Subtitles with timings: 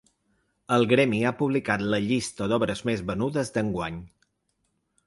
[0.77, 4.03] El gremi ha publicat la llista d’obres més venudes d’enguany.